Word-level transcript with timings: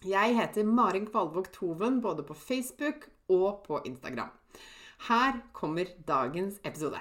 Jeg 0.00 0.32
heter 0.32 0.64
Marin 0.64 1.04
Kvalvåg 1.04 1.50
Toven 1.52 1.98
både 2.00 2.22
på 2.24 2.32
Facebook 2.32 3.02
og 3.28 3.58
på 3.66 3.82
Instagram. 3.84 4.30
Her 5.04 5.42
kommer 5.52 5.90
dagens 6.08 6.56
episode. 6.64 6.96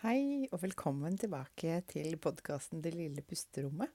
Hei, 0.00 0.48
og 0.50 0.64
velkommen 0.64 1.14
tilbake 1.14 1.84
til 1.86 2.18
podkasten 2.18 2.82
Det 2.82 2.90
lille 2.96 3.22
pusterommet. 3.22 3.94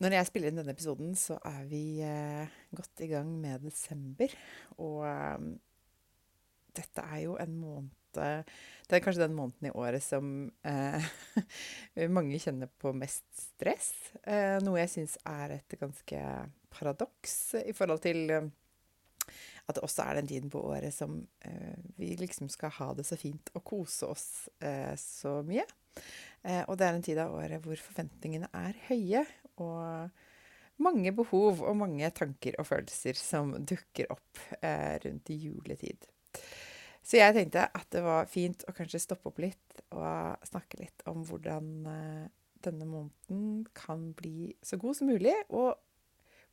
Når 0.00 0.16
jeg 0.16 0.30
spiller 0.30 0.48
inn 0.48 0.62
denne 0.62 0.72
episoden, 0.72 1.12
så 1.12 1.36
er 1.44 1.68
vi 1.68 2.00
eh, 2.00 2.48
godt 2.72 3.04
i 3.04 3.12
gang 3.12 3.28
med 3.44 3.68
desember. 3.68 4.32
Og 4.80 5.04
eh, 5.04 5.52
dette 6.76 7.04
er 7.04 7.22
jo 7.26 7.38
en 7.42 7.56
måned 7.60 7.94
det 8.16 8.96
er 8.96 9.02
kanskje 9.04 9.26
den 9.26 9.34
måneden 9.36 9.68
i 9.68 9.74
året 9.76 10.00
som 10.00 10.28
eh, 10.64 11.08
mange 12.16 12.38
kjenner 12.40 12.70
på 12.80 12.94
mest 12.96 13.26
stress. 13.34 13.90
Eh, 14.22 14.56
noe 14.64 14.78
jeg 14.80 14.92
syns 14.94 15.18
er 15.28 15.58
et 15.58 15.76
ganske 15.76 16.20
paradoks 16.72 17.34
i 17.60 17.74
forhold 17.76 18.00
til 18.06 18.30
eh, 18.32 18.48
at 19.66 19.74
det 19.74 19.82
også 19.82 20.04
er 20.06 20.20
den 20.20 20.30
tiden 20.30 20.52
på 20.52 20.62
året 20.70 20.94
som 20.94 21.18
eh, 21.44 21.74
vi 21.98 22.14
liksom 22.20 22.50
skal 22.52 22.70
ha 22.78 22.92
det 22.94 23.06
så 23.08 23.18
fint 23.18 23.50
og 23.58 23.64
kose 23.66 24.06
oss 24.06 24.28
eh, 24.62 24.94
så 25.00 25.40
mye. 25.46 25.66
Eh, 26.46 26.62
og 26.68 26.76
det 26.78 26.86
er 26.86 26.94
en 26.94 27.06
tid 27.06 27.20
av 27.22 27.34
året 27.34 27.64
hvor 27.64 27.80
forventningene 27.88 28.52
er 28.54 28.78
høye, 28.86 29.24
og 29.58 30.84
mange 30.84 31.10
behov 31.16 31.64
og 31.64 31.78
mange 31.80 32.10
tanker 32.14 32.58
og 32.60 32.68
følelser 32.68 33.16
som 33.18 33.54
dukker 33.64 34.12
opp 34.12 34.42
rundt 35.02 35.30
juletid. 35.32 36.04
Så 37.06 37.20
jeg 37.20 37.36
tenkte 37.36 37.68
at 37.70 37.86
det 37.94 38.02
var 38.02 38.26
fint 38.26 38.64
å 38.66 38.74
kanskje 38.74 38.98
stoppe 38.98 39.30
opp 39.30 39.38
litt 39.38 39.82
og 39.94 40.46
snakke 40.48 40.80
litt 40.80 41.04
om 41.06 41.22
hvordan 41.28 41.68
eh, 41.86 42.24
denne 42.66 42.88
måneden 42.88 43.62
kan 43.76 44.08
bli 44.18 44.50
så 44.64 44.78
god 44.80 44.98
som 44.98 45.12
mulig, 45.12 45.36
og 45.54 45.76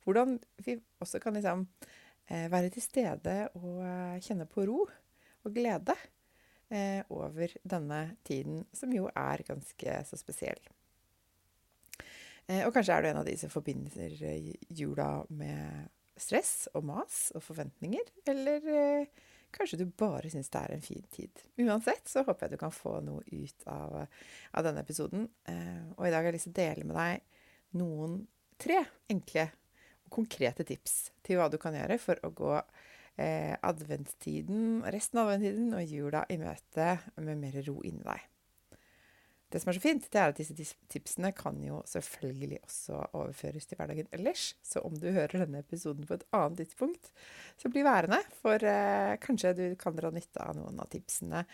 hvordan 0.06 0.36
vi 0.62 0.76
også 1.02 1.18
kan 1.22 1.34
liksom 1.34 1.64
eh, 2.28 2.46
være 2.52 2.70
til 2.70 2.84
stede 2.84 3.34
og 3.58 3.80
eh, 3.82 4.20
kjenne 4.22 4.46
på 4.50 4.66
ro 4.70 4.84
og 4.84 5.56
glede 5.56 5.96
over 7.12 7.52
denne 7.62 8.16
tiden, 8.26 8.62
som 8.74 8.90
jo 8.90 9.04
er 9.06 9.42
ganske 9.46 9.92
så 10.08 10.16
spesiell. 10.18 10.58
Og 12.64 12.72
kanskje 12.74 12.96
er 12.96 13.04
du 13.04 13.08
en 13.10 13.20
av 13.20 13.28
de 13.28 13.34
som 13.38 13.52
forbinder 13.52 14.16
jula 14.74 15.10
med 15.28 15.92
stress 16.18 16.64
og 16.72 16.88
mas 16.88 17.28
og 17.36 17.44
forventninger, 17.44 18.08
eller 18.32 19.04
Kanskje 19.54 19.78
du 19.80 19.86
bare 19.98 20.30
syns 20.32 20.50
det 20.50 20.60
er 20.60 20.74
en 20.74 20.82
fin 20.82 21.04
tid. 21.14 21.42
Uansett 21.62 22.08
så 22.10 22.24
håper 22.26 22.46
jeg 22.46 22.56
du 22.56 22.62
kan 22.64 22.74
få 22.74 22.96
noe 23.06 23.22
ut 23.30 23.66
av, 23.70 24.00
av 24.50 24.66
denne 24.66 24.82
episoden. 24.82 25.28
Eh, 25.46 25.84
og 25.94 26.08
i 26.08 26.10
dag 26.10 26.22
har 26.22 26.32
jeg 26.32 26.38
lyst 26.38 26.48
til 26.50 26.56
å 26.56 26.58
dele 26.58 26.88
med 26.88 26.98
deg 26.98 27.78
noen 27.78 28.18
tre 28.60 28.80
enkle 29.10 29.46
og 30.04 30.12
konkrete 30.18 30.66
tips 30.66 30.98
til 31.26 31.38
hva 31.38 31.48
du 31.50 31.58
kan 31.62 31.76
gjøre 31.76 31.98
for 32.02 32.18
å 32.26 32.32
gå 32.34 32.52
eh, 32.58 33.54
adventstiden, 33.54 34.82
resten 34.90 35.22
av 35.22 35.32
adventstiden 35.32 35.74
og 35.78 35.96
jula 35.96 36.24
i 36.30 36.38
møte 36.40 36.96
med 37.22 37.42
mer 37.42 37.60
ro 37.66 37.80
inni 37.86 38.02
deg. 38.06 38.30
Det 39.54 39.60
som 39.62 39.70
er 39.70 39.76
så 39.76 39.82
fint, 39.84 40.06
det 40.10 40.18
er 40.18 40.32
at 40.32 40.38
disse 40.40 40.74
tipsene 40.90 41.28
kan 41.38 41.60
jo 41.62 41.76
selvfølgelig 41.86 42.56
også 42.64 42.96
overføres 43.14 43.68
til 43.70 43.78
hverdagen 43.78 44.08
ellers. 44.16 44.48
Så 44.66 44.82
om 44.82 44.96
du 44.98 45.06
hører 45.14 45.44
denne 45.44 45.60
episoden 45.62 46.08
på 46.08 46.16
et 46.16 46.24
annet 46.34 46.64
tidspunkt, 46.64 47.12
så 47.54 47.70
bli 47.70 47.84
værende. 47.86 48.18
For 48.40 48.58
eh, 48.66 49.14
kanskje 49.22 49.54
du 49.60 49.62
kan 49.78 49.94
dra 49.94 50.10
nytte 50.10 50.42
av 50.42 50.58
noen 50.58 50.82
av 50.82 50.90
tipsene 50.90 51.44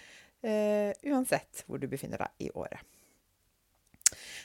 eh, 0.41 0.97
uansett 1.12 1.66
hvor 1.66 1.77
du 1.77 1.91
befinner 1.93 2.25
deg 2.25 2.49
i 2.49 2.50
året. 2.56 2.81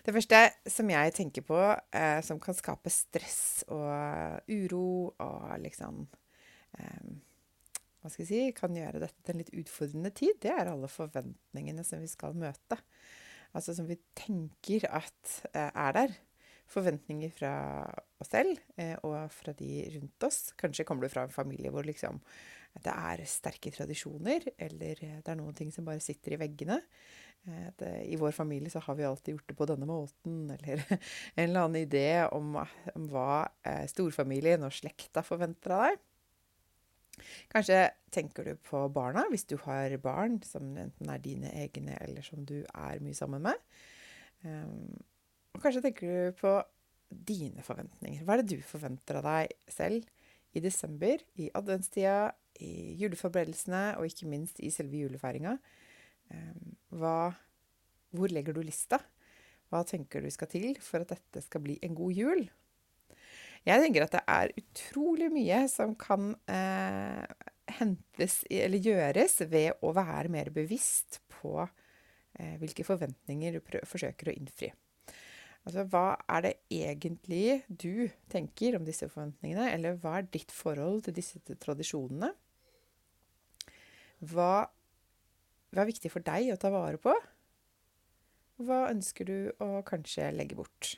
Det 0.03 0.13
første 0.13 0.41
som 0.69 0.91
jeg 0.91 1.15
tenker 1.15 1.47
på 1.47 1.59
eh, 1.95 2.19
som 2.27 2.43
kan 2.43 2.59
skape 2.59 2.91
stress 2.91 3.63
og 3.71 4.51
uro 4.51 5.15
og 5.15 5.53
liksom 5.63 6.03
eh, 6.75 7.13
hva 8.03 8.11
skal 8.11 8.27
jeg 8.27 8.33
si, 8.33 8.55
kan 8.59 8.75
gjøre 8.75 9.07
dette 9.07 9.23
til 9.23 9.33
en 9.33 9.41
litt 9.41 9.55
utfordrende 9.63 10.11
tid, 10.13 10.35
det 10.43 10.51
er 10.53 10.75
alle 10.75 10.91
forventningene 10.91 11.87
som 11.87 12.03
vi 12.03 12.11
skal 12.11 12.35
møte 12.37 12.83
altså 13.55 13.75
som 13.75 13.87
vi 13.89 13.97
tenker 14.17 14.87
at 14.91 15.37
eh, 15.53 15.69
er 15.71 15.97
der. 15.99 16.15
Forventninger 16.65 17.29
fra 17.29 17.53
oss 18.21 18.31
selv 18.33 18.57
eh, 18.81 18.95
og 19.05 19.29
fra 19.33 19.53
de 19.57 19.85
rundt 19.95 20.25
oss. 20.25 20.49
Kanskje 20.57 20.85
kommer 20.87 21.05
du 21.05 21.13
fra 21.13 21.27
en 21.27 21.33
familie 21.33 21.71
hvor 21.73 21.85
liksom 21.85 22.21
det 22.83 22.91
er 22.91 23.21
sterke 23.29 23.71
tradisjoner, 23.71 24.49
eller 24.59 24.99
det 24.99 25.29
er 25.31 25.37
noen 25.39 25.55
ting 25.55 25.69
som 25.71 25.85
bare 25.87 26.01
sitter 26.03 26.35
i 26.35 26.39
veggene. 26.41 26.81
Eh, 27.45 27.69
det, 27.79 27.91
I 28.11 28.17
vår 28.19 28.33
familie 28.35 28.73
så 28.73 28.81
har 28.83 28.97
vi 28.97 29.05
alltid 29.07 29.37
gjort 29.37 29.53
det 29.53 29.57
på 29.61 29.69
denne 29.69 29.87
måten, 29.87 30.41
eller 30.57 30.83
en 30.89 31.45
eller 31.45 31.61
annen 31.61 31.79
idé 31.85 32.09
om, 32.35 32.57
om 32.95 33.07
hva 33.13 33.45
storfamilien 33.87 34.65
og 34.67 34.75
slekta 34.75 35.23
forventer 35.23 35.77
av 35.77 35.87
deg. 35.87 36.03
Kanskje 37.51 37.79
tenker 38.13 38.47
du 38.47 38.61
på 38.65 38.85
barna, 38.93 39.25
hvis 39.31 39.47
du 39.49 39.57
har 39.65 39.95
barn 40.03 40.39
som 40.45 40.75
enten 40.79 41.11
er 41.11 41.21
dine 41.23 41.51
egne, 41.63 41.97
eller 42.03 42.25
som 42.25 42.45
du 42.47 42.59
er 42.63 43.03
mye 43.03 43.17
sammen 43.17 43.43
med. 43.45 43.61
Um, 44.45 44.95
og 45.55 45.63
kanskje 45.63 45.83
tenker 45.85 46.11
du 46.11 46.39
på 46.39 46.55
dine 47.09 47.63
forventninger. 47.63 48.23
Hva 48.25 48.35
er 48.35 48.43
det 48.43 48.57
du 48.57 48.65
forventer 48.65 49.19
av 49.19 49.27
deg 49.27 49.55
selv 49.71 50.07
i 50.55 50.63
desember, 50.63 51.21
i 51.39 51.49
adventstida, 51.55 52.33
i 52.63 52.95
juleforberedelsene 53.01 53.97
og 53.99 54.07
ikke 54.07 54.29
minst 54.31 54.61
i 54.63 54.71
selve 54.73 55.03
julefeiringa? 55.03 55.57
Um, 56.31 56.75
hvor 56.95 58.31
legger 58.31 58.55
du 58.55 58.63
lista? 58.63 58.99
Hva 59.71 59.81
tenker 59.87 60.23
du 60.23 60.29
skal 60.31 60.49
til 60.51 60.77
for 60.83 61.03
at 61.03 61.11
dette 61.15 61.43
skal 61.43 61.63
bli 61.65 61.79
en 61.83 61.97
god 61.97 62.15
jul? 62.15 62.45
Jeg 63.65 63.81
tenker 63.81 64.05
at 64.05 64.13
det 64.13 64.23
er 64.29 64.53
utrolig 64.61 65.31
mye 65.33 65.63
som 65.71 65.95
kan 65.97 66.33
eh, 66.51 67.25
hentes 67.79 68.43
eller 68.53 68.77
gjøres 68.77 69.39
ved 69.49 69.81
å 69.81 69.93
være 69.95 70.29
mer 70.33 70.51
bevisst 70.53 71.19
på 71.33 71.57
eh, 71.63 72.55
hvilke 72.61 72.85
forventninger 72.85 73.57
du 73.57 73.77
forsøker 73.89 74.29
å 74.29 74.35
innfri. 74.37 74.69
Altså, 75.65 75.81
hva 75.89 76.13
er 76.29 76.43
det 76.45 76.51
egentlig 76.69 77.63
du 77.65 78.05
tenker 78.29 78.77
om 78.77 78.85
disse 78.85 79.07
forventningene, 79.09 79.71
eller 79.73 79.97
hva 79.97 80.19
er 80.19 80.27
ditt 80.29 80.53
forhold 80.53 81.07
til 81.07 81.15
disse 81.17 81.41
tradisjonene? 81.41 82.29
Hva, 84.29 84.51
hva 85.73 85.81
er 85.81 85.89
viktig 85.89 86.11
for 86.13 86.25
deg 86.25 86.51
å 86.53 86.59
ta 86.61 86.69
vare 86.73 87.01
på? 87.01 87.15
Hva 88.61 88.85
ønsker 88.91 89.27
du 89.27 89.37
å 89.57 89.81
kanskje 89.87 90.29
legge 90.37 90.61
bort? 90.61 90.93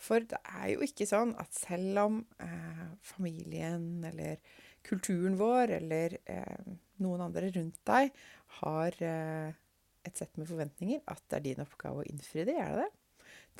For 0.00 0.24
det 0.24 0.38
er 0.48 0.70
jo 0.72 0.84
ikke 0.86 1.08
sånn 1.08 1.34
at 1.40 1.52
selv 1.56 2.00
om 2.06 2.20
eh, 2.40 2.84
familien 3.04 4.04
eller 4.08 4.40
kulturen 4.86 5.36
vår 5.36 5.74
eller 5.76 6.16
eh, 6.24 6.70
noen 7.04 7.26
andre 7.26 7.50
rundt 7.52 7.82
deg 7.88 8.14
har 8.60 8.96
eh, 9.04 9.58
et 10.08 10.16
sett 10.16 10.38
med 10.40 10.48
forventninger, 10.48 11.02
at 11.04 11.22
det 11.28 11.38
er 11.38 11.46
din 11.50 11.62
oppgave 11.64 12.00
å 12.00 12.08
innfri 12.08 12.46
det. 12.48 12.56
Er 12.56 12.72
det 12.72 12.86
det? 12.86 12.96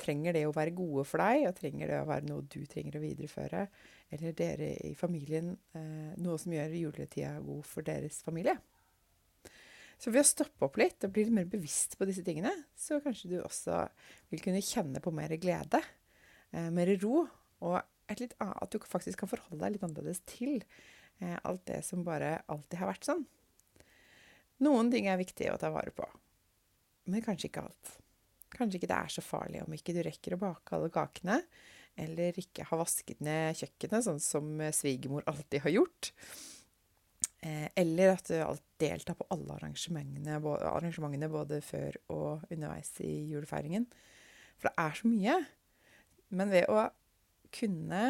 Trenger 0.01 0.33
det 0.33 0.45
å 0.47 0.55
være 0.55 0.73
gode 0.73 1.03
for 1.05 1.21
deg, 1.21 1.45
og 1.45 1.57
trenger 1.59 1.91
det 1.91 1.99
å 2.01 2.09
være 2.09 2.25
noe 2.25 2.45
du 2.49 2.61
trenger 2.69 2.97
å 2.97 3.03
videreføre? 3.03 3.65
Eller 4.11 4.35
dere 4.35 4.73
i 4.87 4.95
familien 4.97 5.53
eh, 5.77 6.13
noe 6.17 6.41
som 6.41 6.55
gjør 6.55 6.77
juletida 6.79 7.35
god 7.45 7.67
for 7.67 7.85
deres 7.85 8.21
familie? 8.25 8.57
Så 10.01 10.09
ved 10.09 10.23
å 10.23 10.31
stoppe 10.31 10.65
opp 10.65 10.79
litt 10.81 11.05
og 11.05 11.13
bli 11.13 11.27
litt 11.27 11.35
mer 11.35 11.49
bevisst 11.49 11.93
på 11.99 12.07
disse 12.09 12.23
tingene, 12.25 12.55
så 12.73 12.97
kanskje 13.03 13.35
du 13.35 13.37
også 13.43 13.83
vil 14.31 14.41
kunne 14.41 14.63
kjenne 14.65 15.03
på 15.03 15.13
mer 15.13 15.35
glede, 15.37 15.83
eh, 16.53 16.69
mer 16.73 16.91
ro, 17.01 17.25
og 17.61 17.77
litt, 18.19 18.35
at 18.39 18.73
du 18.73 18.79
faktisk 18.83 19.23
kan 19.23 19.31
forholde 19.31 19.61
deg 19.63 19.75
litt 19.75 19.85
annerledes 19.87 20.23
til 20.29 20.59
eh, 21.21 21.37
alt 21.47 21.63
det 21.69 21.81
som 21.87 22.05
bare 22.07 22.39
alltid 22.51 22.81
har 22.81 22.91
vært 22.91 23.07
sånn. 23.07 23.25
Noen 24.61 24.91
ting 24.93 25.07
er 25.09 25.21
viktig 25.21 25.49
å 25.49 25.59
ta 25.61 25.71
vare 25.73 25.93
på, 25.95 26.05
men 27.09 27.23
kanskje 27.25 27.49
ikke 27.49 27.65
alt. 27.65 27.97
Kanskje 28.51 28.81
ikke 28.81 28.91
det 28.91 28.97
er 28.97 29.13
så 29.13 29.23
farlig 29.23 29.61
om 29.63 29.73
ikke 29.73 29.95
du 29.95 30.01
rekker 30.05 30.35
å 30.35 30.41
bake 30.41 30.75
alle 30.75 30.91
kakene, 30.93 31.39
eller 31.99 32.37
ikke 32.39 32.65
har 32.69 32.79
vasket 32.79 33.19
ned 33.23 33.57
kjøkkenet, 33.59 34.05
sånn 34.05 34.21
som 34.23 34.51
svigermor 34.75 35.25
alltid 35.29 35.63
har 35.65 35.75
gjort. 35.79 36.11
Eh, 37.41 37.67
eller 37.75 38.13
at 38.13 38.27
du 38.29 38.37
deltar 38.81 39.17
på 39.17 39.25
alle 39.33 39.55
arrangementene, 39.57 40.37
arrangementene, 40.69 41.29
både 41.31 41.57
før 41.65 41.97
og 42.13 42.43
underveis 42.53 42.93
i 43.01 43.11
julefeiringen. 43.31 43.87
For 44.61 44.69
det 44.69 44.75
er 44.77 44.99
så 44.99 45.09
mye. 45.09 45.37
Men 46.35 46.51
ved 46.53 46.67
å 46.71 46.85
kunne 47.51 48.03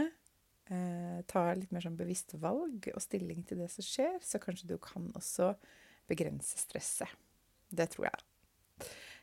eh, 0.69 1.19
ta 1.29 1.45
litt 1.57 1.73
mer 1.73 1.83
sånn 1.85 2.00
bevisst 2.00 2.35
valg 2.41 2.89
og 2.94 3.03
stilling 3.03 3.44
til 3.47 3.63
det 3.63 3.69
som 3.73 3.85
skjer, 3.85 4.19
så 4.25 4.41
kanskje 4.41 4.73
du 4.73 4.77
kan 4.81 5.09
også 5.18 5.53
begrense 6.09 6.59
stresset. 6.59 7.09
Det 7.71 7.88
tror 7.94 8.09
jeg. 8.09 8.23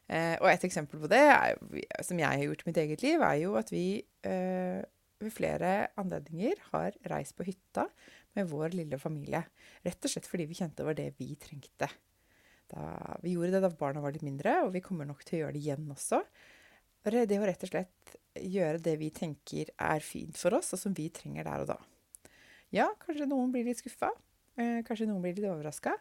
Eh, 0.09 0.37
og 0.41 0.49
et 0.49 0.65
eksempel 0.65 1.03
på 1.03 1.11
det, 1.12 1.21
er, 1.21 1.59
som 2.06 2.19
jeg 2.21 2.29
har 2.29 2.47
gjort 2.47 2.65
i 2.65 2.71
mitt 2.71 2.81
eget 2.81 3.05
liv, 3.05 3.21
er 3.21 3.41
jo 3.43 3.56
at 3.61 3.73
vi 3.73 4.00
eh, 4.27 4.81
ved 5.19 5.35
flere 5.35 5.73
anledninger 6.00 6.61
har 6.73 6.97
reist 7.12 7.37
på 7.37 7.47
hytta 7.49 7.89
med 8.39 8.49
vår 8.50 8.77
lille 8.77 8.99
familie. 9.00 9.43
Rett 9.85 10.05
og 10.05 10.12
slett 10.12 10.29
fordi 10.31 10.47
vi 10.49 10.56
kjente 10.59 10.81
det 10.81 10.89
var 10.89 10.99
det 10.99 11.11
vi 11.19 11.35
trengte. 11.41 11.91
Da, 12.69 12.85
vi 13.25 13.35
gjorde 13.35 13.56
det 13.56 13.65
da 13.65 13.73
barna 13.73 14.03
var 14.05 14.15
litt 14.15 14.27
mindre, 14.27 14.61
og 14.67 14.75
vi 14.75 14.85
kommer 14.85 15.09
nok 15.09 15.25
til 15.25 15.39
å 15.39 15.43
gjøre 15.43 15.56
det 15.56 15.62
igjen 15.65 15.89
også. 15.93 16.23
Det 17.09 17.39
å 17.41 17.47
rett 17.49 17.65
og 17.65 17.71
slett 17.71 18.17
gjøre 18.39 18.81
det 18.83 18.95
vi 19.01 19.09
tenker 19.15 19.71
er 19.73 20.05
fint 20.05 20.37
for 20.39 20.57
oss, 20.59 20.73
og 20.75 20.81
som 20.81 20.95
vi 20.95 21.09
trenger 21.15 21.47
der 21.47 21.65
og 21.65 21.71
da. 21.73 21.79
Ja, 22.75 22.89
kanskje 23.01 23.29
noen 23.29 23.53
blir 23.55 23.65
litt 23.65 23.81
skuffa. 23.81 24.11
Eh, 24.59 24.81
kanskje 24.87 25.09
noen 25.09 25.23
blir 25.25 25.37
litt 25.37 25.49
overraska. 25.49 25.95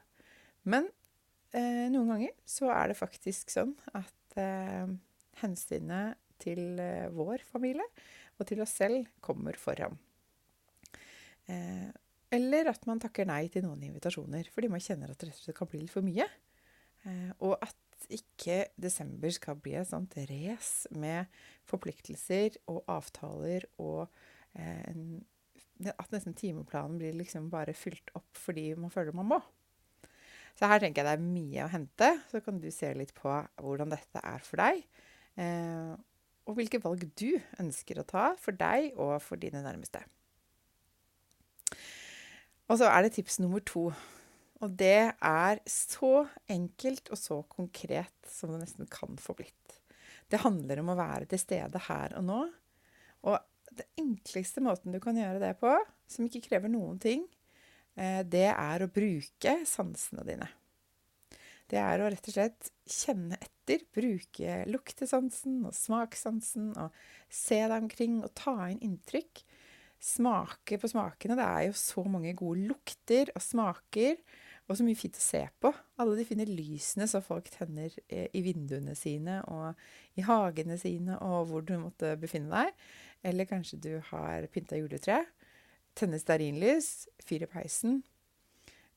Men 0.67 0.89
eh, 1.55 1.87
noen 1.93 2.11
ganger 2.11 2.33
så 2.47 2.71
er 2.75 2.91
det 2.91 2.99
faktisk 2.99 3.53
sånn 3.53 3.71
at 3.95 4.39
eh, 4.41 4.89
hensynet 5.41 6.19
til 6.43 6.81
eh, 6.81 7.07
vår 7.13 7.45
familie 7.47 7.85
og 8.37 8.49
til 8.49 8.61
oss 8.65 8.75
selv 8.77 9.07
kommer 9.23 9.57
foran. 9.57 9.95
Eh, 11.47 11.87
eller 12.35 12.73
at 12.73 12.83
man 12.89 12.99
takker 12.99 13.29
nei 13.29 13.45
til 13.53 13.63
noen 13.63 13.85
invitasjoner 13.87 14.51
fordi 14.51 14.69
man 14.73 14.83
kjenner 14.83 15.13
at 15.13 15.23
det 15.23 15.55
kan 15.55 15.69
bli 15.71 15.85
litt 15.85 15.93
for 15.93 16.05
mye. 16.05 16.27
Og 17.39 17.53
at 17.97 18.07
ikke 18.13 18.59
desember 18.79 19.33
skal 19.33 19.57
bli 19.61 19.73
et 19.79 19.89
sånt 19.89 20.13
race 20.29 20.89
med 20.93 21.25
forpliktelser 21.67 22.59
og 22.69 22.83
avtaler 22.91 23.65
og 23.81 24.05
eh, 24.57 24.93
at 25.93 26.13
nesten 26.13 26.35
timeplanen 26.37 26.97
blir 27.01 27.17
liksom 27.17 27.51
bare 27.53 27.75
fylt 27.77 28.11
opp 28.17 28.37
fordi 28.37 28.71
man 28.77 28.93
føler 28.93 29.15
man 29.17 29.29
må. 29.33 29.39
Så 30.57 30.69
her 30.69 30.81
tenker 30.81 31.03
jeg 31.03 31.09
det 31.09 31.15
er 31.19 31.33
mye 31.37 31.65
å 31.65 31.69
hente. 31.69 32.11
Så 32.31 32.41
kan 32.41 32.57
du 32.61 32.69
se 32.73 32.89
litt 32.97 33.13
på 33.17 33.29
hvordan 33.61 33.91
dette 33.93 34.21
er 34.25 34.41
for 34.45 34.61
deg. 34.61 34.81
Eh, 35.37 35.93
og 36.47 36.57
hvilke 36.57 36.81
valg 36.81 37.03
du 37.19 37.29
ønsker 37.61 37.99
å 38.01 38.07
ta 38.07 38.31
for 38.41 38.57
deg 38.57 38.95
og 38.97 39.19
for 39.21 39.37
dine 39.37 39.61
nærmeste. 39.61 40.01
Og 42.67 42.79
så 42.81 42.89
er 42.89 43.05
det 43.05 43.13
tips 43.15 43.37
nummer 43.43 43.61
to. 43.61 43.91
Og 44.63 44.73
det 44.79 45.13
er 45.13 45.61
så 45.69 46.25
enkelt 46.49 47.11
og 47.13 47.19
så 47.21 47.41
konkret 47.51 48.29
som 48.29 48.53
det 48.53 48.63
nesten 48.63 48.89
kan 48.89 49.19
få 49.21 49.35
blitt. 49.37 49.77
Det 50.27 50.41
handler 50.43 50.81
om 50.81 50.91
å 50.91 50.97
være 50.99 51.29
til 51.29 51.41
stede 51.41 51.81
her 51.87 52.17
og 52.17 52.25
nå. 52.27 52.39
Og 53.29 53.37
det 53.77 53.85
enkleste 53.99 54.63
måten 54.65 54.95
du 54.95 54.99
kan 55.03 55.17
gjøre 55.19 55.43
det 55.43 55.53
på, 55.61 55.71
som 56.09 56.25
ikke 56.25 56.45
krever 56.47 56.71
noen 56.71 56.97
ting, 57.03 57.27
Eh, 57.97 58.21
det 58.29 58.47
er 58.51 58.83
å 58.83 58.91
bruke 58.93 59.57
sansene 59.67 60.25
dine. 60.27 60.47
Det 61.67 61.79
er 61.81 61.99
å 61.99 62.09
rett 62.11 62.29
og 62.29 62.35
slett 62.35 62.69
kjenne 62.87 63.39
etter, 63.41 63.83
bruke 63.91 64.61
luktesansen 64.69 65.65
og 65.67 65.75
smakssansen 65.75 66.69
og 66.79 66.95
se 67.27 67.59
deg 67.59 67.75
omkring 67.81 68.21
og 68.21 68.31
ta 68.37 68.69
inn 68.69 68.79
inntrykk. 68.85 69.41
Smake 69.99 70.77
på 70.79 70.91
smakene. 70.91 71.35
Det 71.35 71.47
er 71.47 71.63
jo 71.67 71.75
så 71.75 72.05
mange 72.07 72.31
gode 72.37 72.69
lukter 72.69 73.33
og 73.33 73.43
smaker, 73.43 74.15
og 74.67 74.75
så 74.75 74.83
mye 74.83 74.99
fint 74.99 75.15
å 75.15 75.23
se 75.23 75.41
på. 75.63 75.71
Alle 76.01 76.17
de 76.17 76.25
fine 76.27 76.45
lysene 76.49 77.07
som 77.07 77.23
folk 77.23 77.47
tenner 77.53 77.93
eh, 78.11 78.27
i 78.35 78.43
vinduene 78.43 78.95
sine 78.99 79.39
og 79.47 80.19
i 80.19 80.25
hagene 80.27 80.75
sine 80.79 81.15
og 81.23 81.47
hvor 81.47 81.63
du 81.63 81.77
måtte 81.79 82.17
befinne 82.19 82.51
deg. 82.51 82.87
Eller 83.27 83.47
kanskje 83.47 83.79
du 83.83 83.93
har 84.09 84.47
pynta 84.51 84.79
juletre 84.79 85.21
tenne 85.97 86.19
stearinlys, 86.21 87.07
fyr 87.23 87.45
i 87.47 87.49
peisen. 87.49 88.01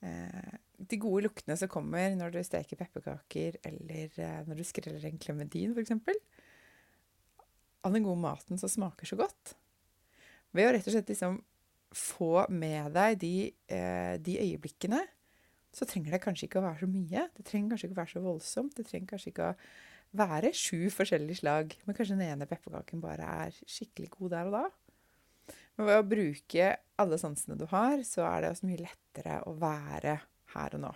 Eh, 0.04 0.56
de 0.90 0.98
gode 1.00 1.28
luktene 1.28 1.56
som 1.60 1.70
kommer 1.70 2.16
når 2.18 2.34
du 2.34 2.40
steker 2.44 2.80
pepperkaker, 2.80 3.60
eller 3.70 4.18
eh, 4.20 4.40
når 4.48 4.60
du 4.60 4.66
skreller 4.66 5.06
en 5.06 5.22
klementin, 5.22 5.72
f.eks. 5.76 5.94
All 7.86 7.94
den 7.96 8.04
gode 8.04 8.20
maten 8.20 8.60
som 8.60 8.68
smaker 8.68 9.08
så 9.08 9.16
godt. 9.22 9.54
Ved 10.50 10.66
å 10.66 10.74
rett 10.74 10.90
og 10.90 10.96
slett 10.96 11.14
liksom 11.14 11.38
få 11.94 12.44
med 12.52 12.92
deg 12.94 13.16
de, 13.22 13.34
de, 14.22 14.34
øyeblikkene, 14.38 15.00
så 15.74 15.86
trenger 15.86 16.16
det 16.16 16.22
kanskje 16.24 16.48
ikke 16.48 16.60
å 16.60 16.66
være 16.66 16.82
så 16.82 16.90
mye. 16.90 17.24
Det 17.36 17.46
trenger 17.46 17.72
kanskje 17.72 17.88
ikke 17.88 17.96
å 17.96 18.00
være 18.00 18.12
så 18.14 18.22
voldsomt. 18.24 18.76
Det 18.76 18.86
trenger 18.88 19.10
kanskje 19.12 19.32
ikke 19.32 19.50
å 19.50 19.56
være 20.20 20.52
sju 20.56 20.90
forskjellige 20.94 21.42
slag. 21.42 21.76
Men 21.86 21.96
kanskje 21.96 22.16
den 22.16 22.26
ene 22.26 22.48
pepperkaken 22.50 23.02
bare 23.02 23.28
er 23.46 23.60
skikkelig 23.70 24.10
god 24.16 24.34
der 24.34 24.50
og 24.50 24.56
da. 24.58 24.64
Men 25.78 25.88
ved 25.88 26.00
å 26.00 26.08
bruke 26.10 26.72
alle 27.00 27.18
sansene 27.20 27.58
du 27.58 27.66
har, 27.70 28.02
så 28.06 28.26
er 28.28 28.42
det 28.42 28.52
også 28.54 28.68
mye 28.68 28.82
lettere 28.82 29.38
å 29.48 29.54
være 29.60 30.18
her 30.54 30.76
og 30.76 30.84
nå. 30.84 30.90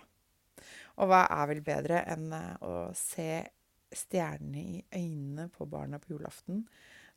Og 1.01 1.09
hva 1.11 1.25
er 1.33 1.49
vel 1.51 1.63
bedre 1.65 2.03
enn 2.11 2.29
eh, 2.35 2.51
å 2.63 2.89
se 2.95 3.29
stjernene 3.95 4.61
i 4.61 4.83
øynene 4.95 5.47
på 5.53 5.67
barna 5.69 5.99
på 6.01 6.15
julaften 6.15 6.63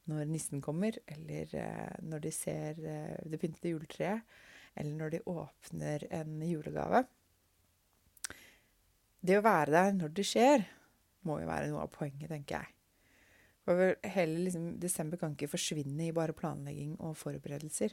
når 0.09 0.29
nissen 0.31 0.63
kommer, 0.65 0.97
eller 1.11 1.53
eh, 1.59 1.95
når 2.09 2.25
de 2.25 2.33
ser 2.33 2.79
eh, 2.81 3.17
det 3.29 3.41
pyntede 3.43 3.75
juletreet, 3.75 4.37
eller 4.79 4.95
når 4.97 5.15
de 5.15 5.25
åpner 5.29 6.07
en 6.15 6.43
julegave. 6.47 7.03
Det 9.21 9.39
å 9.39 9.45
være 9.45 9.75
der 9.75 9.95
når 9.97 10.13
det 10.15 10.27
skjer, 10.27 10.67
må 11.27 11.41
jo 11.43 11.49
være 11.49 11.71
noe 11.73 11.85
av 11.85 11.93
poenget, 11.93 12.31
tenker 12.31 12.61
jeg. 12.61 12.75
For 13.69 13.97
hele 14.15 14.45
liksom, 14.47 14.69
desember 14.81 15.21
kan 15.21 15.35
ikke 15.35 15.51
forsvinne 15.53 16.07
i 16.07 16.15
bare 16.17 16.37
planlegging 16.37 16.95
og 17.05 17.19
forberedelser. 17.21 17.93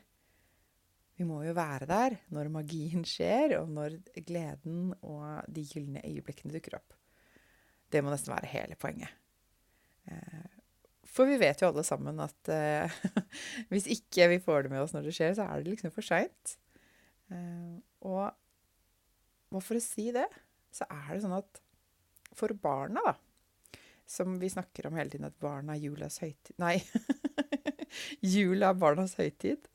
Vi 1.15 1.25
må 1.27 1.41
jo 1.43 1.55
være 1.55 1.87
der 1.89 2.17
når 2.35 2.51
magien 2.51 3.03
skjer, 3.07 3.57
og 3.61 3.71
når 3.71 3.97
gleden 4.27 4.93
og 5.01 5.47
de 5.51 5.63
gylne 5.67 6.03
øyeblikkene 6.03 6.55
dukker 6.55 6.77
opp. 6.79 6.95
Det 7.91 8.01
må 8.03 8.11
nesten 8.11 8.33
være 8.33 8.51
hele 8.51 8.77
poenget. 8.79 9.11
Eh, 10.11 10.55
for 11.15 11.29
vi 11.29 11.37
vet 11.39 11.61
jo 11.61 11.69
alle 11.71 11.85
sammen 11.87 12.19
at 12.23 12.51
eh, 12.51 12.97
hvis 13.71 13.87
ikke 13.95 14.29
vi 14.33 14.41
får 14.43 14.65
det 14.65 14.73
med 14.73 14.83
oss 14.83 14.95
når 14.95 15.07
det 15.07 15.15
skjer, 15.17 15.35
så 15.37 15.47
er 15.47 15.61
det 15.61 15.75
liksom 15.75 15.93
for 15.95 16.05
seint. 16.05 16.57
Eh, 17.31 17.77
og, 18.07 18.35
hva 19.51 19.63
for 19.63 19.79
å 19.79 19.83
si 19.83 20.09
det, 20.15 20.27
så 20.75 20.87
er 20.91 21.13
det 21.13 21.21
sånn 21.23 21.37
at 21.37 21.61
for 22.35 22.51
barna, 22.59 22.99
da 23.05 23.15
som 24.05 24.39
vi 24.39 24.49
snakker 24.49 24.87
om 24.87 24.95
hele 24.99 25.09
tiden, 25.09 25.25
at 25.25 25.39
barna 25.41 25.75
er 25.75 25.81
julas 25.87 26.19
høytid 26.21 26.59
Nei, 26.61 26.77
jula 28.35 28.71
er 28.71 28.79
barnas 28.79 29.15
høytid. 29.17 29.65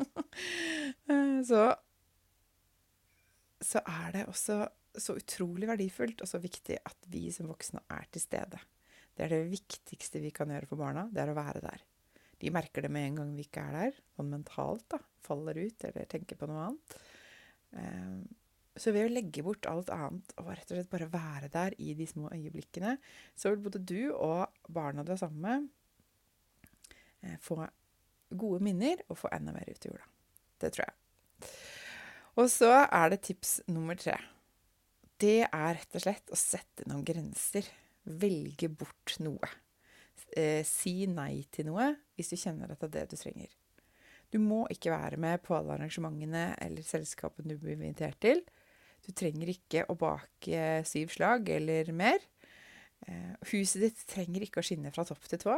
så, 1.50 1.62
så 3.64 3.80
er 3.80 4.16
det 4.16 4.26
også 4.28 4.58
så 5.00 5.14
utrolig 5.16 5.68
verdifullt 5.70 6.24
og 6.24 6.28
så 6.28 6.40
viktig 6.42 6.80
at 6.82 7.08
vi 7.12 7.28
som 7.32 7.48
voksne 7.50 7.82
er 7.94 8.08
til 8.12 8.24
stede. 8.24 8.60
Det 9.14 9.26
er 9.26 9.34
det 9.36 9.52
viktigste 9.52 10.22
vi 10.22 10.32
kan 10.34 10.50
gjøre 10.52 10.68
for 10.68 10.80
barna, 10.80 11.06
det 11.12 11.22
er 11.22 11.32
å 11.32 11.38
være 11.38 11.62
der. 11.64 11.86
De 12.40 12.52
merker 12.52 12.84
det 12.84 12.92
med 12.92 13.06
en 13.06 13.20
gang 13.20 13.32
vi 13.36 13.44
ikke 13.46 13.62
er 13.68 13.76
der, 13.76 13.96
og 14.18 14.28
mentalt, 14.28 14.86
da. 14.92 15.00
Faller 15.20 15.58
ut 15.60 15.84
eller 15.84 16.08
tenker 16.08 16.38
på 16.40 16.48
noe 16.48 16.66
annet. 16.66 16.94
Så 18.80 18.94
ved 18.96 19.10
å 19.10 19.12
legge 19.12 19.44
bort 19.44 19.68
alt 19.68 19.90
annet 19.92 20.32
og 20.40 20.48
rett 20.54 20.70
og 20.70 20.78
slett 20.78 20.92
bare 20.92 21.10
være 21.12 21.50
der 21.52 21.76
i 21.82 21.92
de 21.98 22.06
små 22.08 22.30
øyeblikkene, 22.32 22.96
så 23.36 23.52
vil 23.52 23.66
både 23.66 23.82
du 23.84 24.14
og 24.14 24.48
barna 24.72 25.04
du 25.04 25.12
er 25.12 25.20
sammen 25.20 25.44
med, 25.44 25.68
eh, 27.22 27.36
få 27.44 27.60
gode 28.30 28.62
minner 28.64 29.02
og 29.08 29.18
få 29.18 29.28
enda 29.34 29.52
mer 29.52 29.68
ut 29.68 29.84
i 29.84 29.90
jula. 29.90 30.06
Det 30.60 30.72
tror 30.72 30.86
jeg. 30.86 31.50
Og 32.38 32.50
så 32.52 32.70
er 32.86 33.10
det 33.10 33.24
tips 33.26 33.60
nummer 33.68 33.98
tre. 33.98 34.18
det 35.20 35.44
er 35.52 35.74
rett 35.76 35.96
og 35.98 36.00
slett 36.00 36.30
å 36.32 36.36
sette 36.38 36.86
noen 36.88 37.04
grenser. 37.04 37.66
Velge 38.08 38.70
bort 38.72 39.18
noe. 39.20 39.50
Eh, 40.32 40.64
si 40.64 41.04
nei 41.10 41.44
til 41.52 41.66
noe 41.68 41.90
hvis 42.16 42.30
du 42.32 42.38
kjenner 42.40 42.72
at 42.72 42.80
det 42.80 42.88
er 42.88 42.94
det 42.94 43.10
du 43.12 43.20
trenger. 43.20 43.50
Du 44.32 44.38
må 44.40 44.62
ikke 44.72 44.94
være 44.94 45.18
med 45.20 45.42
på 45.42 45.56
alle 45.58 45.74
arrangementene 45.74 46.54
eller 46.62 46.86
selskapene 46.86 47.52
du 47.52 47.60
blir 47.60 47.76
invitert 47.76 48.16
til. 48.22 48.40
Du 49.06 49.12
trenger 49.16 49.50
ikke 49.52 49.86
å 49.88 49.96
bake 49.98 50.84
syv 50.88 51.12
slag 51.14 51.48
eller 51.54 51.90
mer. 51.96 52.20
Eh, 53.08 53.32
huset 53.52 53.80
ditt 53.86 54.02
trenger 54.10 54.44
ikke 54.44 54.60
å 54.60 54.66
skinne 54.66 54.92
fra 54.92 55.06
topp 55.08 55.24
til 55.30 55.40
tå. 55.40 55.56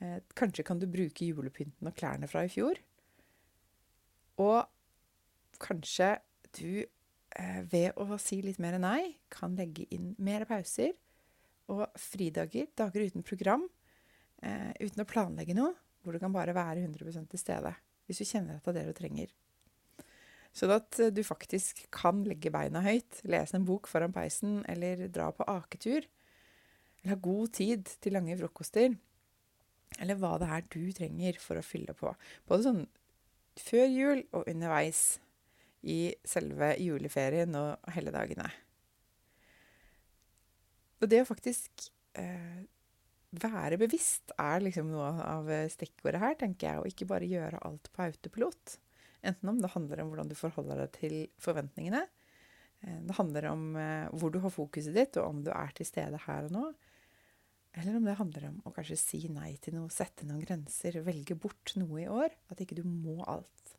Eh, 0.00 0.18
kanskje 0.36 0.64
kan 0.66 0.80
du 0.80 0.88
bruke 0.90 1.28
julepynten 1.28 1.90
og 1.90 1.96
klærne 1.98 2.28
fra 2.30 2.44
i 2.46 2.52
fjor. 2.52 2.80
Og 4.40 4.64
kanskje 5.62 6.16
du 6.56 6.82
eh, 6.82 7.60
ved 7.70 8.00
å 8.00 8.18
si 8.22 8.40
litt 8.44 8.60
mer 8.62 8.78
nei 8.80 9.14
kan 9.32 9.56
legge 9.58 9.86
inn 9.94 10.14
mer 10.18 10.46
pauser 10.48 10.94
og 11.70 11.86
fridager, 11.96 12.68
dager 12.76 13.06
uten 13.08 13.24
program, 13.24 13.62
uten 14.44 15.00
å 15.00 15.06
planlegge 15.08 15.54
noe, 15.56 15.70
hvor 16.04 16.12
du 16.12 16.20
kan 16.20 16.34
bare 16.34 16.52
være 16.52 16.82
100% 16.84 17.30
til 17.32 17.40
stede. 17.40 17.70
Hvis 18.04 18.20
du 18.20 18.28
kjenner 18.28 18.58
at 18.58 18.66
det 18.66 18.74
er 18.74 18.76
det 18.82 18.92
du 18.92 18.98
trenger. 18.98 19.30
Sånn 20.54 20.70
at 20.70 21.00
du 21.10 21.22
faktisk 21.26 21.82
kan 21.94 22.22
legge 22.28 22.52
beina 22.54 22.84
høyt, 22.84 23.24
lese 23.26 23.56
en 23.58 23.66
bok 23.66 23.88
foran 23.90 24.14
peisen 24.14 24.60
eller 24.70 25.08
dra 25.10 25.32
på 25.34 25.46
aketur. 25.50 26.06
Eller 27.02 27.16
ha 27.16 27.20
god 27.20 27.54
tid 27.58 27.90
til 28.00 28.14
lange 28.14 28.36
frokoster. 28.38 28.94
Eller 29.98 30.18
hva 30.18 30.36
det 30.38 30.50
er 30.50 30.68
du 30.70 30.84
trenger 30.94 31.40
for 31.42 31.58
å 31.58 31.66
fylle 31.66 31.94
på. 31.98 32.12
Både 32.46 32.66
sånn 32.68 32.84
før 33.60 33.86
jul 33.90 34.22
og 34.34 34.48
underveis 34.50 35.02
i 35.84 36.14
selve 36.26 36.72
juleferien 36.80 37.54
og 37.58 37.90
helligdagene. 37.94 38.46
Og 41.02 41.10
det 41.10 41.20
å 41.20 41.28
faktisk 41.28 41.90
eh, 42.16 42.62
være 43.42 43.78
bevisst 43.82 44.32
er 44.40 44.64
liksom 44.64 44.88
noe 44.94 45.10
av 45.26 45.50
stikkordet 45.74 46.22
her, 46.22 46.38
tenker 46.40 46.70
jeg. 46.70 46.80
Og 46.80 46.90
ikke 46.90 47.10
bare 47.10 47.28
gjøre 47.28 47.60
alt 47.68 47.90
på 47.92 48.06
autopilot. 48.06 48.78
Enten 49.24 49.50
om 49.50 49.60
det 49.62 49.72
handler 49.72 50.02
om 50.02 50.12
hvordan 50.12 50.30
du 50.30 50.36
forholder 50.38 50.84
deg 50.84 50.96
til 50.98 51.16
forventningene. 51.42 52.02
Eh, 52.84 52.98
det 53.08 53.16
handler 53.18 53.50
om 53.50 53.68
eh, 53.80 54.08
hvor 54.12 54.32
du 54.32 54.40
har 54.44 54.52
fokuset 54.54 54.96
ditt, 54.96 55.18
og 55.20 55.30
om 55.30 55.44
du 55.46 55.52
er 55.54 55.72
til 55.76 55.88
stede 55.88 56.20
her 56.26 56.48
og 56.48 56.54
nå. 56.54 56.64
Eller 57.74 57.98
om 57.98 58.04
det 58.06 58.18
handler 58.20 58.50
om 58.52 58.60
å 58.68 58.72
kanskje 58.74 59.00
si 59.00 59.22
nei 59.34 59.56
til 59.62 59.74
noe, 59.78 59.90
sette 59.90 60.26
noen 60.28 60.44
grenser, 60.44 61.00
velge 61.06 61.34
bort 61.38 61.74
noe 61.80 62.04
i 62.04 62.10
år. 62.10 62.36
At 62.52 62.62
ikke 62.62 62.78
du 62.78 62.84
må 62.86 63.18
alt. 63.26 63.74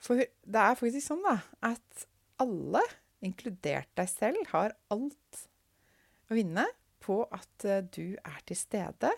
For 0.00 0.22
det 0.22 0.62
er 0.62 0.78
faktisk 0.78 1.08
sånn 1.08 1.24
da, 1.26 1.40
at 1.66 2.06
alle, 2.40 2.82
inkludert 3.24 3.90
deg 3.98 4.08
selv, 4.12 4.42
har 4.52 4.76
alt 4.92 5.46
å 6.30 6.36
vinne 6.36 6.66
på 7.04 7.22
at 7.34 7.66
eh, 7.66 7.84
du 7.84 8.16
er 8.16 8.42
til 8.48 8.58
stede, 8.58 9.12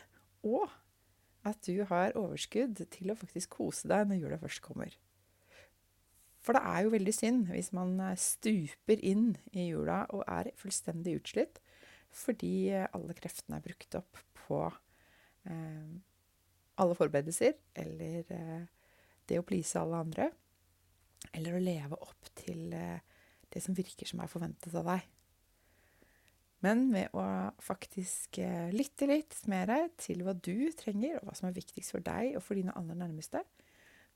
og 0.47 0.71
at 1.49 1.61
du 1.67 1.83
har 1.89 2.17
overskudd 2.19 2.81
til 2.93 3.13
å 3.13 3.19
faktisk 3.19 3.59
kose 3.59 3.91
deg 3.91 4.09
når 4.09 4.23
jula 4.23 4.41
først 4.41 4.63
kommer. 4.65 4.95
For 6.45 6.57
det 6.57 6.63
er 6.65 6.85
jo 6.85 6.93
veldig 6.95 7.15
synd 7.15 7.49
hvis 7.53 7.73
man 7.77 7.97
eh, 8.01 8.19
stuper 8.21 9.01
inn 9.05 9.33
i 9.53 9.69
jula 9.71 10.05
og 10.15 10.23
er 10.31 10.53
fullstendig 10.61 11.19
utslitt 11.21 11.59
fordi 12.15 12.71
eh, 12.73 12.87
alle 12.97 13.17
kreftene 13.17 13.59
er 13.59 13.65
brukt 13.67 13.97
opp 13.99 14.21
på 14.47 14.63
eh, 15.51 15.91
alle 16.79 16.95
forberedelser, 16.95 17.57
eller 17.83 18.33
eh, 18.33 18.67
det 19.29 19.41
å 19.41 19.47
please 19.47 19.79
alle 19.81 20.01
andre, 20.07 20.31
eller 21.35 21.57
å 21.57 21.63
leve 21.63 21.99
opp 21.99 22.31
til 22.39 22.73
eh, 22.77 23.01
det 23.53 23.63
som 23.65 23.77
virker 23.77 24.09
som 24.09 24.23
er 24.23 24.31
forventet 24.31 24.75
av 24.79 24.87
deg. 24.93 25.07
Men 26.65 26.89
ved 26.91 27.15
å 27.15 27.25
faktisk 27.63 28.41
eh, 28.43 28.71
lytte 28.75 29.07
litt 29.07 29.37
mer 29.51 29.71
til 30.01 30.25
hva 30.27 30.35
du 30.35 30.71
trenger, 30.79 31.21
og 31.21 31.29
hva 31.29 31.37
som 31.39 31.51
er 31.51 31.59
viktigst 31.59 31.95
for 31.95 32.05
deg 32.05 32.35
og 32.35 32.43
for 32.43 32.59
dine 32.59 32.75
aller 32.79 32.99
nærmeste, 32.99 33.45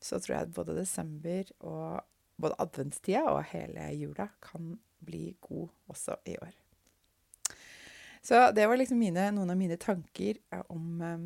så 0.03 0.19
tror 0.19 0.35
jeg 0.35 0.49
at 0.49 0.57
både 0.57 0.75
desember 0.81 1.53
og 1.61 2.03
både 2.43 2.59
adventstida 2.65 3.23
og 3.31 3.45
hele 3.53 3.87
jula 3.95 4.27
kan 4.43 4.75
bli 5.07 5.37
god 5.45 5.71
også 5.93 6.19
i 6.27 6.35
år. 6.43 6.57
Så 8.23 8.39
det 8.55 8.67
var 8.71 8.79
liksom 8.79 9.01
mine, 9.03 9.29
noen 9.35 9.51
av 9.51 9.59
mine 9.59 9.79
tanker 9.83 10.39
om, 10.71 11.01
eh, 11.03 11.25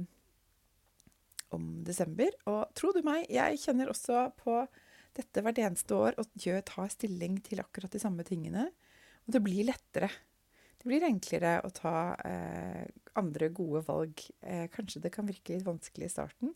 om 1.57 1.67
desember. 1.85 2.33
Og 2.49 2.63
tro 2.77 2.93
du 2.93 3.03
meg, 3.05 3.25
jeg 3.33 3.61
kjenner 3.65 3.93
også 3.93 4.31
på 4.37 4.63
dette 5.17 5.41
hvert 5.41 5.61
eneste 5.61 5.97
år 5.97 6.17
og 6.21 6.29
tar 6.69 6.89
stilling 6.93 7.41
til 7.45 7.61
akkurat 7.65 7.93
de 7.93 8.01
samme 8.01 8.25
tingene. 8.29 8.69
Og 9.25 9.37
det 9.37 9.45
blir 9.45 9.69
lettere 9.69 10.11
det 10.77 10.89
blir 10.89 11.07
enklere 11.07 11.59
å 11.65 11.71
ta 11.75 12.15
eh, 12.27 12.85
andre 13.19 13.49
gode 13.55 13.83
valg. 13.87 14.23
Eh, 14.43 14.67
kanskje 14.73 15.03
det 15.07 15.13
kan 15.15 15.29
virke 15.29 15.57
litt 15.57 15.67
vanskelig 15.67 16.09
i 16.09 16.13
starten, 16.13 16.55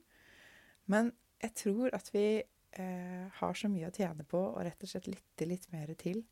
men 0.91 1.13
jeg 1.41 1.57
tror 1.57 1.95
at 1.97 2.11
vi 2.13 2.27
eh, 2.41 3.27
har 3.41 3.57
så 3.57 3.71
mye 3.73 3.89
å 3.89 3.95
tjene 3.95 4.27
på 4.29 4.41
å 4.51 4.65
rett 4.65 4.85
og 4.85 4.93
slett 4.93 5.09
lytte 5.09 5.49
litt 5.49 5.67
mer 5.73 5.93
til. 5.99 6.23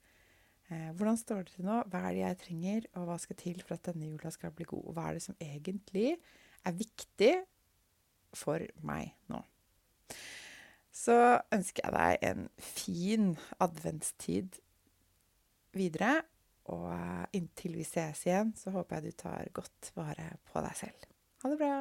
Eh, 0.68 0.90
hvordan 0.98 1.16
står 1.16 1.46
det 1.46 1.54
til 1.56 1.68
nå? 1.68 1.80
Hva 1.88 2.02
er 2.04 2.16
det 2.16 2.24
jeg 2.24 2.40
trenger, 2.42 2.88
og 2.98 3.08
hva 3.08 3.16
skal 3.22 3.38
til 3.40 3.62
for 3.64 3.78
at 3.78 3.88
denne 3.88 4.10
jula 4.10 4.32
skal 4.34 4.52
bli 4.52 4.68
god? 4.68 4.84
Og 4.84 4.96
hva 4.96 5.06
er 5.08 5.16
det 5.16 5.24
som 5.24 5.38
egentlig 5.40 6.18
er 6.68 6.76
viktig 6.76 7.32
for 8.36 8.66
meg 8.84 9.14
nå? 9.32 9.40
Så 10.92 11.14
ønsker 11.54 11.86
jeg 11.86 11.94
deg 11.94 12.26
en 12.26 12.48
fin 12.60 13.30
adventstid 13.62 14.58
videre. 15.76 16.18
Og 16.74 16.88
eh, 16.92 17.24
inntil 17.38 17.78
vi 17.78 17.86
ses 17.86 18.26
igjen, 18.26 18.52
så 18.58 18.72
håper 18.74 18.98
jeg 18.98 19.12
du 19.14 19.22
tar 19.24 19.48
godt 19.56 19.92
vare 19.96 20.34
på 20.48 20.62
deg 20.64 20.76
selv. 20.82 21.08
Ha 21.42 21.52
det 21.52 21.58
bra. 21.60 21.80